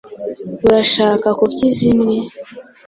[0.65, 2.15] Urashaka kuki zimwe?